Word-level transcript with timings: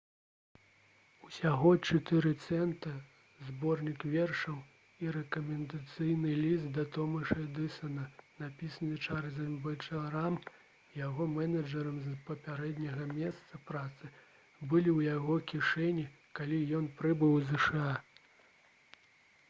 усяго 1.25 1.71
4 1.97 2.29
цэнты 2.43 2.93
зборнік 3.49 4.05
вершаў 4.13 4.55
і 5.05 5.11
рэкамендацыйны 5.17 6.31
ліст 6.39 6.65
да 6.77 6.85
томаса 6.95 7.37
эдысана 7.43 8.07
напісаны 8.45 8.97
чарльзам 9.09 9.53
бэчаларам 9.67 10.39
яго 11.03 11.29
менеджарам 11.35 12.01
з 12.09 12.17
папярэдняга 12.33 13.07
месца 13.13 13.63
працы 13.71 14.13
былі 14.71 14.95
ў 14.95 15.11
яго 15.11 15.39
кішэні 15.55 16.09
калі 16.41 16.63
ён 16.81 16.91
прыбыў 17.05 17.37
у 17.39 17.45
зша 17.53 17.87